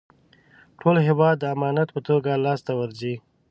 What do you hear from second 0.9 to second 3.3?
هېواد د امانت په توګه لاسته ورځي.